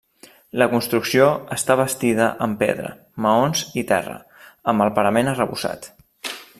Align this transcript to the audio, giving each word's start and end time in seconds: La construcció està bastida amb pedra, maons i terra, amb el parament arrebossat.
La 0.61 0.67
construcció 0.69 1.27
està 1.55 1.75
bastida 1.81 2.29
amb 2.47 2.59
pedra, 2.63 2.93
maons 3.27 3.63
i 3.83 3.87
terra, 3.95 4.19
amb 4.73 4.87
el 4.87 4.95
parament 5.01 5.35
arrebossat. 5.35 5.91